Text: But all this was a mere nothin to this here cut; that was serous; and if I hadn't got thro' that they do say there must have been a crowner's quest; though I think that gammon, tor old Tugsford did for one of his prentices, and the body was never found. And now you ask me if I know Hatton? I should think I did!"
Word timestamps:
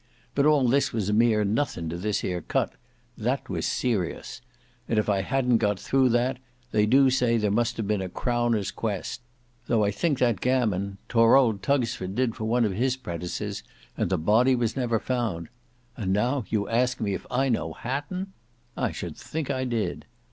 But 0.33 0.47
all 0.47 0.67
this 0.67 0.91
was 0.91 1.09
a 1.09 1.13
mere 1.13 1.43
nothin 1.45 1.87
to 1.89 1.95
this 1.95 2.21
here 2.21 2.41
cut; 2.41 2.73
that 3.19 3.47
was 3.51 3.67
serous; 3.67 4.41
and 4.89 4.97
if 4.97 5.07
I 5.07 5.21
hadn't 5.21 5.59
got 5.59 5.79
thro' 5.79 6.09
that 6.09 6.39
they 6.71 6.87
do 6.87 7.11
say 7.11 7.37
there 7.37 7.51
must 7.51 7.77
have 7.77 7.87
been 7.87 8.01
a 8.01 8.09
crowner's 8.09 8.71
quest; 8.71 9.21
though 9.67 9.83
I 9.85 9.91
think 9.91 10.17
that 10.17 10.41
gammon, 10.41 10.97
tor 11.07 11.35
old 11.35 11.61
Tugsford 11.61 12.15
did 12.15 12.35
for 12.35 12.45
one 12.45 12.65
of 12.65 12.73
his 12.73 12.97
prentices, 12.97 13.61
and 13.95 14.09
the 14.09 14.17
body 14.17 14.55
was 14.55 14.75
never 14.75 14.97
found. 14.97 15.49
And 15.95 16.11
now 16.11 16.45
you 16.49 16.67
ask 16.67 16.99
me 16.99 17.13
if 17.13 17.27
I 17.29 17.49
know 17.49 17.73
Hatton? 17.73 18.33
I 18.75 18.91
should 18.91 19.15
think 19.15 19.51
I 19.51 19.65
did!" 19.65 20.05